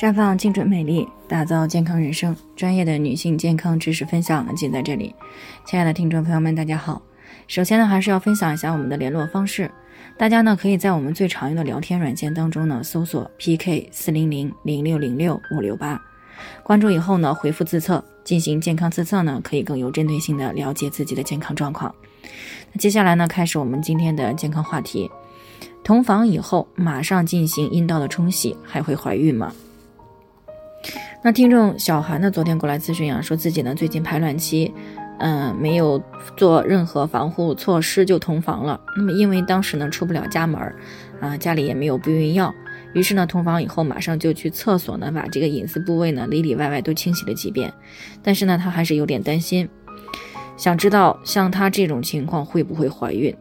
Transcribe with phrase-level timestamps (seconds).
[0.00, 2.34] 绽放精准美丽，打造健康人生。
[2.56, 5.14] 专业的女性健康知识分享尽在这里。
[5.66, 7.02] 亲爱的听众朋友们，大家好。
[7.46, 9.70] 首先呢，还是要分享一下我们的联络方式。
[10.16, 16.02] 大家呢，可以在我们最常用的聊天软件当中呢，搜索 PK 四零零零六零六五六八，
[16.62, 21.94] 关注以后呢，回复自测进行健康自测呢，可以更有针对性的了解自己的健康状况。
[22.72, 25.10] 那接下来呢，开始我们今天的健康话题。
[25.84, 29.52] 同房以后马上进行阴道的冲洗，还会怀孕吗？
[31.22, 34.72] 那听众小韩呢，昨天过来咨询啊，说自己呢最近排卵期，
[35.18, 36.02] 嗯，没有
[36.34, 38.80] 做任何防护措施就同房了。
[38.96, 40.74] 那么因为当时呢出不了家门儿，
[41.20, 42.54] 啊，家里也没有避孕药，
[42.94, 47.70] 于是呢同房以后马上就去厕所呢把这个隐私部位呢里里外外都清洗了几遍。
[48.22, 49.68] 但是呢他还是有点担心，
[50.56, 53.36] 想知道像他这种情况会不会怀孕？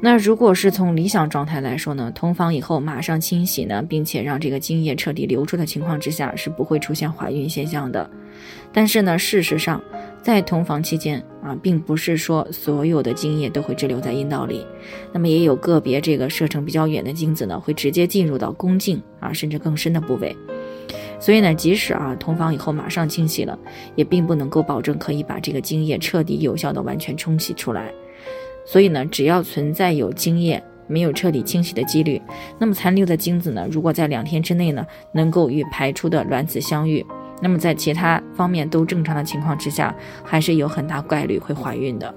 [0.00, 8.08] 那如果是从理想状态来说呢，同房以后马上清洗呢，并且让这个精液彻底流出的情况之下，是不会出现怀孕现象的。
[8.72, 9.82] 但是呢，事实上，
[10.22, 14.64] 在同房期间啊，并不是说所有的精液都会滞留在阴道里，
[15.12, 20.36] 那么也有个别这个射程比较远的精子呢，会直接进入到宫颈啊，甚至更深的部位。
[21.18, 23.58] 所以呢，即使啊同房以后马上清洗了，
[23.96, 27.90] 也并不能够保证可以把这个精液彻底有效的完全冲洗出来。
[28.70, 32.20] 所以呢，只要存在有精液没有彻底清洗的几率，
[32.58, 37.04] 那么残留的精子呢，如果在两天之内呢，能够与排出的卵子相遇，
[37.40, 42.14] 那么在其他方面都正常的情况之下，还是有很大概率会怀孕的。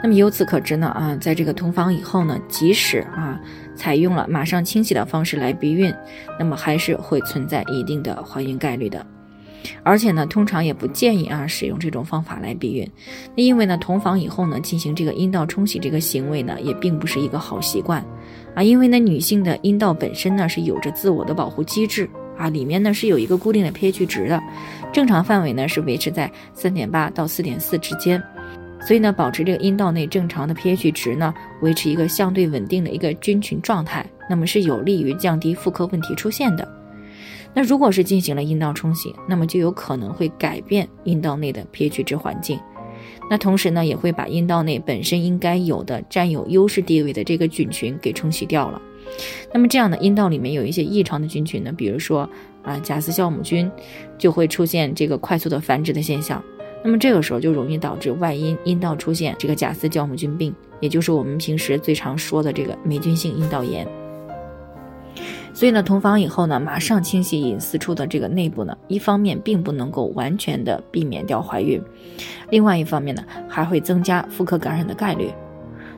[0.00, 3.40] 那么由此可知呢，啊，在这个同房以后呢，即使啊
[3.74, 5.92] 采用了马上清洗的方式来避孕，
[6.38, 9.04] 那么还是会存在一定的怀孕概率的。
[9.82, 12.88] 而且呢，通常也不建议啊使用这种方法来避孕。
[13.36, 18.04] 那因为呢，同房以后呢，进行这个阴道冲洗这个行为呢，也并不是一个好习惯
[18.54, 18.62] 啊。
[18.62, 24.42] 因为呢，女性的阴道本身呢是有着自我的保护机制啊，里面呢是有一个固定的 pH 值的，
[24.92, 28.22] 正常范围呢是维持在三点八到四点四之间。
[28.80, 36.77] 所以呢，保持这个阴道内正常的 pH 值呢，维持一个相对稳定的一个菌群状态，那么是有利于降低妇科问题出现的。
[37.54, 42.58] 那如果是进行了阴道冲洗，那么就有可能会改变阴道内的 pH 值环境，
[43.30, 48.80] 那同时呢，也会把阴道内本身应该有的占有优势地位的这个菌群给冲洗掉了。
[49.52, 52.28] 那么这样的阴道里面有一些异常的菌群呢，比如说
[52.62, 53.70] 啊假丝酵母菌，
[54.18, 56.42] 就会出现这个快速的繁殖的现象。
[56.84, 63.84] 那么这个时候就容易导致外阴阴道出现这个假丝酵母菌病，也就是我们平时最常说的这个霉菌性阴道炎。
[65.58, 71.82] 所以呢，同房以后呢，马上清洗隐私处的这个内部呢，一方面并不能够完全的避免掉怀孕，
[72.50, 75.32] 另外一方面呢，还会增加妇科感染的概率。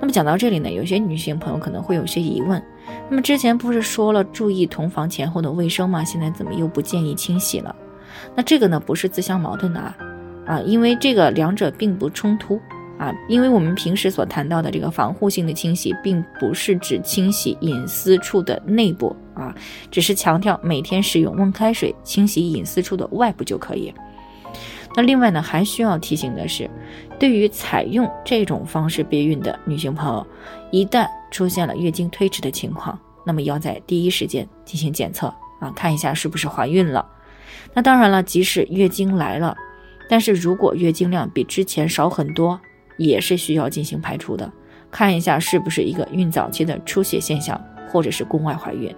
[0.00, 2.60] 那么讲到这里呢，有些女性朋友可能会有些疑问，
[3.08, 6.02] 那么之前不是说了注意同房前后的卫生吗？
[6.02, 7.76] 现在怎么又不建议清洗了？
[8.34, 9.96] 那这个呢，不是自相矛盾的啊，
[10.46, 12.58] 啊，因为这个两者并不冲突。
[12.98, 19.54] 啊，因为我们平时所谈到的这个防护性的清洗，并不是指清洗隐私处的内部啊，
[19.90, 23.92] 只是强调每天使用温开水清洗隐私处的外部就可以。
[24.96, 26.70] 那另外呢，还需要提醒的是，
[27.18, 30.24] 对于采用这种方式避孕的女性朋友，
[30.70, 32.96] 一旦出现了月经推迟的情况，
[33.26, 35.26] 那么要在第一时间进行检测
[35.58, 37.04] 啊，看一下是不是怀孕了。
[37.72, 39.56] 那当然了，即使月经来了，
[40.08, 42.60] 但是如果月经量比之前少很多，
[42.96, 44.50] 也是需要进行排除的，
[44.90, 48.94] 看一下是不是一个孕早期的出血现象，或者是宫外怀孕。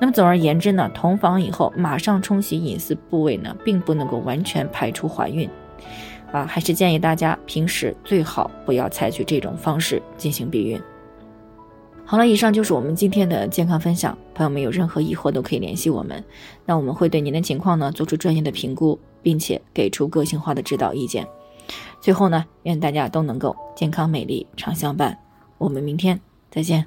[0.00, 5.48] 那么总而言之呢，同房以后马上冲洗隐私部位呢，并不能够完全排除怀孕，
[6.30, 10.80] 啊，还是建议大家平时最好不要采取这种方式进行避孕。
[12.04, 16.24] 好了，以上就是我们今天的健康分享，朋友们有任何疑惑都可以联系我们，
[16.64, 21.26] 那我们会对您的情况呢做出专业的评估，并且给出个性化的指导意见。
[22.08, 25.18] 最后呢，愿大家都能够健康美丽常相伴。
[25.58, 26.18] 我们明天
[26.50, 26.86] 再见。